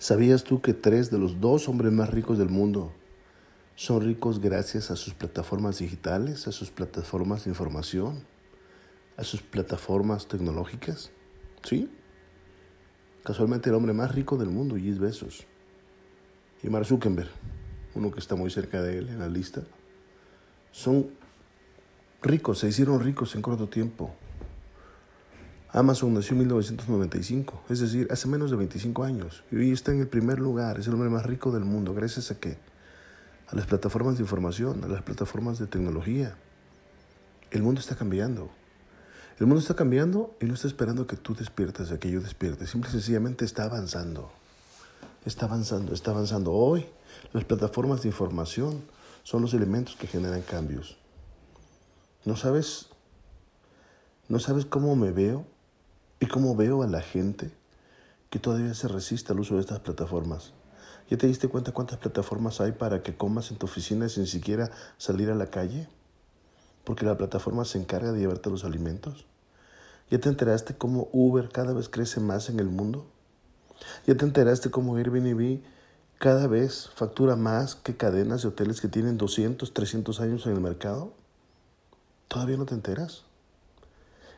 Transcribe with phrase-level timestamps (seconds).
[0.00, 2.90] ¿Sabías tú que tres de los dos hombres más ricos del mundo
[3.74, 8.24] son ricos gracias a sus plataformas digitales, a sus plataformas de información,
[9.18, 11.10] a sus plataformas tecnológicas?
[11.62, 11.90] ¿Sí?
[13.24, 15.46] Casualmente el hombre más rico del mundo, Jeff Bezos,
[16.62, 17.28] y Mark Zuckerberg,
[17.94, 19.64] uno que está muy cerca de él en la lista,
[20.72, 21.10] son
[22.22, 24.14] ricos, se hicieron ricos en corto tiempo,
[25.72, 30.00] Amazon nació en 1995, es decir, hace menos de 25 años, y hoy está en
[30.00, 32.58] el primer lugar, es el hombre más rico del mundo, gracias a qué?
[33.46, 36.36] A las plataformas de información, a las plataformas de tecnología.
[37.52, 38.50] El mundo está cambiando.
[39.38, 42.66] El mundo está cambiando y no está esperando que tú despiertes, a que yo despierte,
[42.66, 44.32] simple y sencillamente está avanzando.
[45.24, 46.52] Está avanzando, está avanzando.
[46.52, 46.84] Hoy
[47.32, 48.82] las plataformas de información
[49.22, 50.96] son los elementos que generan cambios.
[52.24, 52.88] ¿No sabes?
[54.28, 55.46] ¿No sabes cómo me veo?
[56.20, 57.50] Y cómo veo a la gente
[58.28, 60.52] que todavía se resiste al uso de estas plataformas.
[61.08, 64.70] ¿Ya te diste cuenta cuántas plataformas hay para que comas en tu oficina sin siquiera
[64.98, 65.88] salir a la calle?
[66.84, 69.26] Porque la plataforma se encarga de llevarte los alimentos.
[70.10, 73.06] ¿Ya te enteraste cómo Uber cada vez crece más en el mundo?
[74.06, 75.62] ¿Ya te enteraste cómo Airbnb
[76.18, 80.60] cada vez factura más que cadenas de hoteles que tienen 200, 300 años en el
[80.60, 81.12] mercado?
[82.28, 83.24] ¿Todavía no te enteras?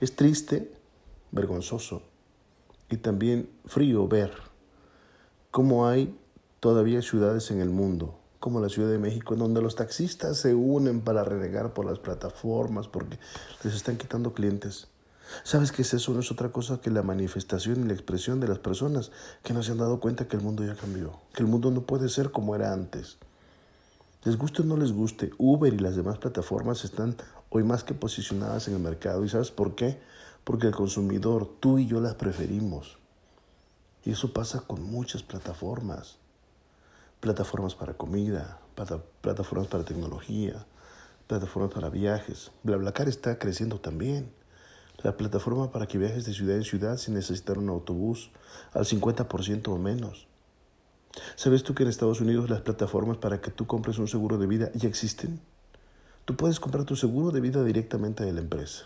[0.00, 0.75] Es triste
[1.36, 2.02] vergonzoso
[2.90, 4.32] y también frío ver
[5.52, 6.18] cómo hay
[6.60, 10.54] todavía ciudades en el mundo, como la Ciudad de México, en donde los taxistas se
[10.54, 13.18] unen para renegar por las plataformas porque
[13.62, 14.88] les están quitando clientes.
[15.42, 18.58] ¿Sabes que eso no es otra cosa que la manifestación y la expresión de las
[18.58, 19.10] personas
[19.42, 21.82] que no se han dado cuenta que el mundo ya cambió, que el mundo no
[21.82, 23.18] puede ser como era antes?
[24.24, 27.16] Les guste o no les guste, Uber y las demás plataformas están
[27.50, 29.24] hoy más que posicionadas en el mercado.
[29.24, 30.00] ¿Y sabes por qué?
[30.46, 32.98] Porque el consumidor, tú y yo las preferimos.
[34.04, 36.18] Y eso pasa con muchas plataformas.
[37.18, 38.60] Plataformas para comida,
[39.22, 40.64] plataformas para tecnología,
[41.26, 42.52] plataformas para viajes.
[42.62, 44.30] BlaBlaCar está creciendo también.
[45.02, 48.30] La plataforma para que viajes de ciudad en ciudad sin necesitar un autobús
[48.72, 50.28] al 50% o menos.
[51.34, 54.46] ¿Sabes tú que en Estados Unidos las plataformas para que tú compres un seguro de
[54.46, 55.40] vida ya existen?
[56.24, 58.84] Tú puedes comprar tu seguro de vida directamente de la empresa.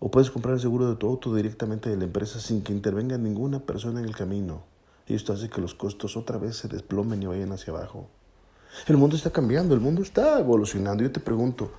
[0.00, 3.18] O puedes comprar el seguro de tu auto directamente de la empresa sin que intervenga
[3.18, 4.62] ninguna persona en el camino.
[5.06, 8.06] Y esto hace que los costos otra vez se desplomen y vayan hacia abajo.
[8.86, 11.02] El mundo está cambiando, el mundo está evolucionando.
[11.02, 11.72] Yo te pregunto,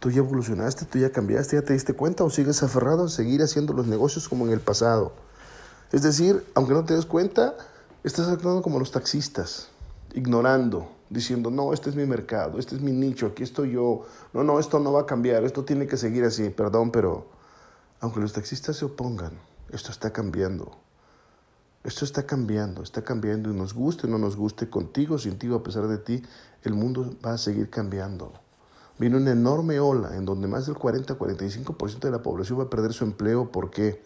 [0.00, 0.86] ¿tú ya evolucionaste?
[0.86, 1.56] ¿Tú ya cambiaste?
[1.56, 2.24] ¿Ya te diste cuenta?
[2.24, 5.12] ¿O sigues aferrado a seguir haciendo los negocios como en el pasado?
[5.92, 7.56] Es decir, aunque no te des cuenta,
[8.04, 9.68] estás actuando como los taxistas,
[10.14, 14.06] ignorando, diciendo, no, este es mi mercado, este es mi nicho, aquí estoy yo.
[14.32, 16.50] No, no, esto no va a cambiar, esto tiene que seguir así.
[16.50, 17.35] Perdón, pero
[18.00, 19.32] aunque los taxistas se opongan,
[19.70, 20.76] esto está cambiando.
[21.84, 25.48] Esto está cambiando, está cambiando y nos guste o no nos guste, contigo, sin ti,
[25.54, 26.20] a pesar de ti,
[26.64, 28.32] el mundo va a seguir cambiando.
[28.98, 32.92] Viene una enorme ola en donde más del 40-45% de la población va a perder
[32.92, 33.52] su empleo.
[33.52, 34.02] ¿Por qué?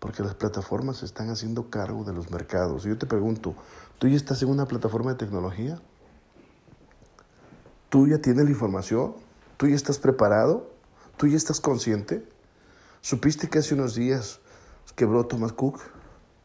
[0.00, 2.84] Porque las plataformas se están haciendo cargo de los mercados.
[2.84, 3.54] Y yo te pregunto,
[3.98, 5.80] ¿tú ya estás en una plataforma de tecnología?
[7.88, 9.14] ¿Tú ya tienes la información?
[9.56, 10.68] ¿Tú ya estás preparado?
[11.16, 12.26] ¿Tú ya estás consciente?
[13.04, 14.40] ¿Supiste que hace unos días
[14.96, 15.78] quebró Thomas Cook?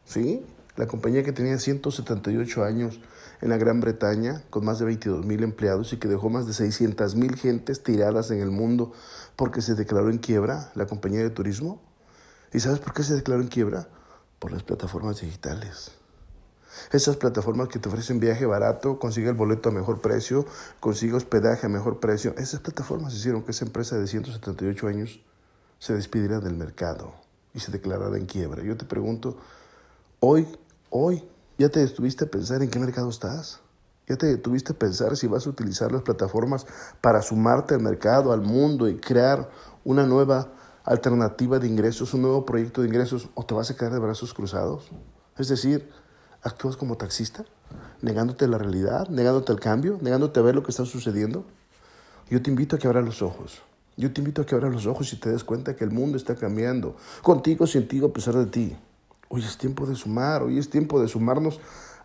[0.04, 0.44] ¿Sí?
[0.76, 3.00] La compañía que tenía 178 años
[3.40, 6.52] en la Gran Bretaña, con más de 22 mil empleados y que dejó más de
[6.52, 8.92] 600 mil gentes tiradas en el mundo
[9.36, 11.80] porque se declaró en quiebra, la compañía de turismo.
[12.52, 13.88] ¿Y sabes por qué se declaró en quiebra?
[14.38, 15.92] Por las plataformas digitales.
[16.92, 20.44] Esas plataformas que te ofrecen viaje barato, consigue el boleto a mejor precio,
[20.78, 22.34] consigue hospedaje a mejor precio.
[22.36, 25.20] Esas plataformas hicieron que esa empresa de 178 años
[25.80, 27.12] se despidiera del mercado
[27.52, 28.62] y se declarara en quiebra.
[28.62, 29.36] Yo te pregunto,
[30.20, 30.46] hoy,
[30.90, 31.24] hoy,
[31.60, 33.60] ¿Ya te detuviste a pensar en qué mercado estás?
[34.08, 36.66] ¿Ya te detuviste a pensar si vas a utilizar las plataformas
[37.02, 39.50] para sumarte al mercado, al mundo y crear
[39.84, 40.48] una nueva
[40.84, 44.32] alternativa de ingresos, un nuevo proyecto de ingresos o te vas a quedar de brazos
[44.32, 44.88] cruzados?
[45.36, 45.90] Es decir,
[46.42, 47.44] actúas como taxista,
[48.00, 51.44] negándote la realidad, negándote el cambio, negándote a ver lo que está sucediendo.
[52.30, 53.60] Yo te invito a que abras los ojos.
[54.00, 56.16] Yo te invito a que abras los ojos y te des cuenta que el mundo
[56.16, 58.74] está cambiando, contigo, sin ti, a pesar de ti.
[59.28, 61.60] Hoy es tiempo de sumar, hoy es tiempo de sumarnos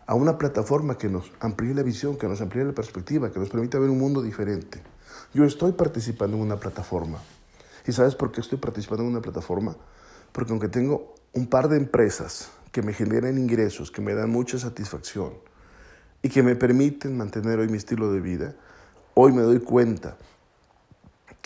[0.06, 3.48] a una plataforma que nos amplíe la visión, que nos amplíe la perspectiva, que nos
[3.48, 4.82] permita ver un mundo diferente.
[5.32, 7.18] Yo estoy participando en una plataforma.
[7.86, 9.74] ¿Y sabes por qué estoy participando en una plataforma?
[10.32, 14.58] Porque aunque tengo un par de empresas que me generan ingresos, que me dan mucha
[14.58, 15.32] satisfacción
[16.20, 18.54] y que me permiten mantener hoy mi estilo de vida,
[19.14, 20.18] hoy me doy cuenta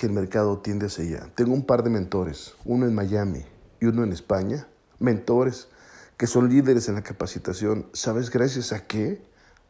[0.00, 1.30] que el mercado tiende hacia allá.
[1.34, 3.44] Tengo un par de mentores, uno en Miami
[3.82, 4.66] y uno en España,
[4.98, 5.68] mentores
[6.16, 7.86] que son líderes en la capacitación.
[7.92, 9.20] ¿Sabes gracias a qué?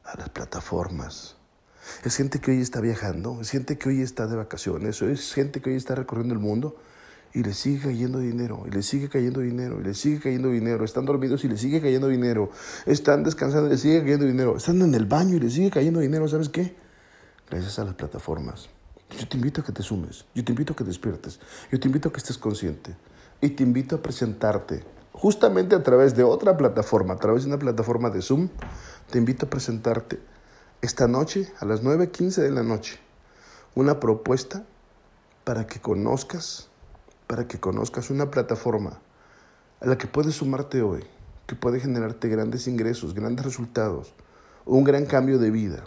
[0.04, 1.34] A las plataformas.
[2.04, 5.60] Es gente que hoy está viajando, es gente que hoy está de vacaciones, es gente
[5.60, 6.76] que hoy está recorriendo el mundo
[7.34, 10.84] y le sigue cayendo dinero, y le sigue cayendo dinero, y le sigue cayendo dinero.
[10.84, 12.52] Están dormidos y le sigue cayendo dinero.
[12.86, 14.56] Están descansando y le sigue cayendo dinero.
[14.56, 16.28] Están en el baño y le sigue cayendo dinero.
[16.28, 16.76] ¿Sabes qué?
[17.50, 18.68] Gracias a las plataformas.
[19.18, 21.40] Yo te invito a que te sumes, yo te invito a que despiertes,
[21.70, 22.96] yo te invito a que estés consciente
[23.40, 27.58] y te invito a presentarte justamente a través de otra plataforma, a través de una
[27.58, 28.48] plataforma de Zoom.
[29.10, 30.20] Te invito a presentarte
[30.80, 32.98] esta noche a las 9.15 de la noche
[33.74, 34.64] una propuesta
[35.44, 36.68] para que conozcas,
[37.26, 39.00] para que conozcas una plataforma
[39.80, 41.04] a la que puedes sumarte hoy,
[41.46, 44.14] que puede generarte grandes ingresos, grandes resultados,
[44.66, 45.84] un gran cambio de vida.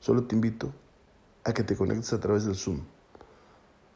[0.00, 0.72] Solo te invito
[1.44, 2.80] a que te conectes a través del Zoom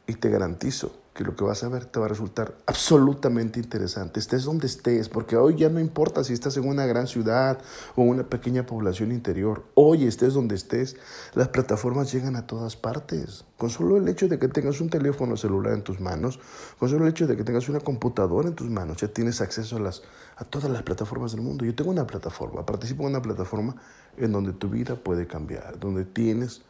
[0.07, 4.19] y te garantizo que lo que vas a ver te va a resultar absolutamente interesante,
[4.19, 7.57] estés donde estés, porque hoy ya no importa si estás en una gran ciudad
[7.95, 10.97] o una pequeña población interior, hoy estés donde estés,
[11.33, 13.45] las plataformas llegan a todas partes.
[13.57, 16.41] Con solo el hecho de que tengas un teléfono celular en tus manos,
[16.77, 19.77] con solo el hecho de que tengas una computadora en tus manos, ya tienes acceso
[19.77, 20.03] a, las,
[20.35, 21.63] a todas las plataformas del mundo.
[21.63, 23.77] Yo tengo una plataforma, participo en una plataforma
[24.17, 26.61] en donde tu vida puede cambiar, donde tienes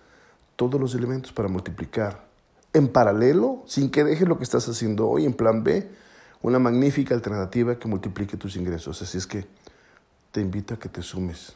[0.55, 2.25] todos los elementos para multiplicar
[2.73, 5.89] en paralelo, sin que dejes lo que estás haciendo hoy en plan B,
[6.41, 9.01] una magnífica alternativa que multiplique tus ingresos.
[9.01, 9.45] Así es que
[10.31, 11.55] te invito a que te sumes.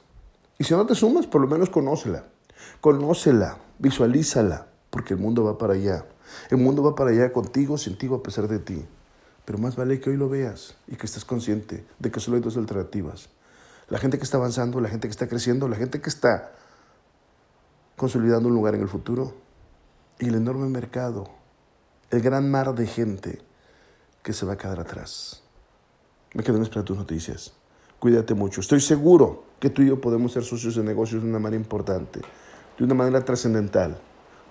[0.57, 2.23] Y si no te sumas, por lo menos conócela.
[2.81, 6.05] Conócela, visualízala, porque el mundo va para allá.
[6.49, 8.85] El mundo va para allá contigo, sin ti, a pesar de ti.
[9.45, 12.43] Pero más vale que hoy lo veas y que estés consciente de que solo hay
[12.43, 13.29] dos alternativas.
[13.89, 16.51] La gente que está avanzando, la gente que está creciendo, la gente que está
[17.99, 19.33] consolidando un lugar en el futuro
[20.19, 21.27] y el enorme mercado,
[22.09, 23.41] el gran mar de gente
[24.23, 25.43] que se va a quedar atrás.
[26.33, 27.51] Me quedo en espera de tus noticias.
[27.99, 28.61] Cuídate mucho.
[28.61, 32.21] Estoy seguro que tú y yo podemos ser socios de negocios de una manera importante,
[32.77, 33.97] de una manera trascendental,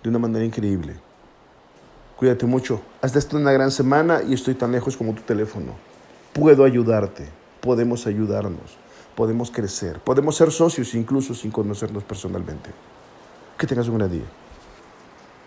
[0.03, 0.97] de una manera increíble.
[2.19, 2.83] Cuídate mucho.
[3.01, 5.73] Hasta esta una gran semana y estoy tan lejos como tu teléfono.
[6.35, 7.27] Puedo ayudarte.
[7.63, 8.77] Podemos ayudarnos.
[9.17, 10.01] Podemos crecer.
[10.01, 12.71] Podemos ser socios incluso sin conocernos personalmente.
[13.59, 14.23] Que tengas un gran día.